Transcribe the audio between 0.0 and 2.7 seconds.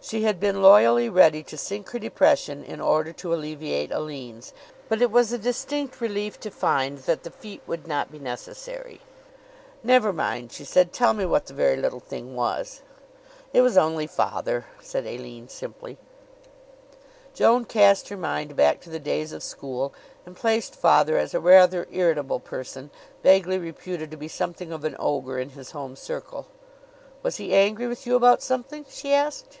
She had been loyally ready to sink her depression